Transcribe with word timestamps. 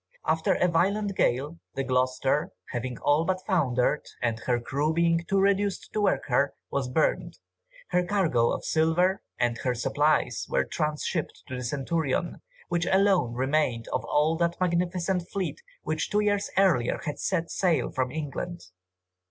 After 0.25 0.55
a 0.55 0.67
violent 0.67 1.15
gale, 1.15 1.59
the 1.75 1.83
Gloucester, 1.83 2.49
having 2.71 2.97
all 2.97 3.23
but 3.23 3.45
foundered, 3.45 4.03
and 4.19 4.39
her 4.39 4.59
crew 4.59 4.91
being 4.95 5.23
too 5.25 5.39
reduced 5.39 5.93
to 5.93 6.01
work 6.01 6.23
her, 6.25 6.55
was 6.71 6.89
burnt. 6.89 7.37
Her 7.89 8.03
cargo 8.03 8.49
of 8.49 8.65
silver, 8.65 9.21
and 9.39 9.59
her 9.59 9.75
supplies 9.75 10.47
were 10.49 10.63
trans 10.65 11.03
shipped 11.03 11.43
to 11.49 11.55
the 11.55 11.63
Centurion, 11.63 12.41
which 12.67 12.87
alone 12.87 13.35
remained 13.35 13.87
of 13.89 14.03
all 14.05 14.35
that 14.37 14.59
magnificent 14.59 15.27
fleet 15.31 15.61
which 15.83 16.09
two 16.09 16.21
years 16.21 16.49
earlier 16.57 16.99
had 17.05 17.19
set 17.19 17.51
sail 17.51 17.91
from 17.91 18.09
England! 18.09 18.61